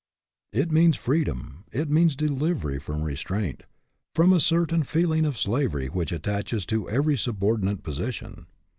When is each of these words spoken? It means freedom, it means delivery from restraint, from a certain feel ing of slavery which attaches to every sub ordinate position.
It 0.51 0.71
means 0.71 0.97
freedom, 0.97 1.65
it 1.71 1.87
means 1.87 2.15
delivery 2.15 2.79
from 2.79 3.03
restraint, 3.03 3.61
from 4.15 4.33
a 4.33 4.39
certain 4.39 4.81
feel 4.83 5.11
ing 5.13 5.25
of 5.25 5.37
slavery 5.37 5.89
which 5.89 6.11
attaches 6.11 6.65
to 6.65 6.89
every 6.89 7.15
sub 7.15 7.43
ordinate 7.43 7.83
position. 7.83 8.47